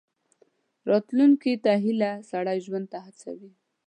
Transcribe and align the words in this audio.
راتلونکي 0.89 1.53
ته 1.63 1.71
هیله، 1.83 2.11
سړی 2.31 2.57
ژوند 2.65 2.85
ته 2.91 2.99
هڅوي. 3.05 3.51